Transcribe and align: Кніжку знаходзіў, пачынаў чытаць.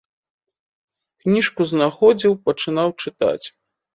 Кніжку 1.25 1.61
знаходзіў, 1.73 2.33
пачынаў 2.47 2.87
чытаць. 3.03 3.45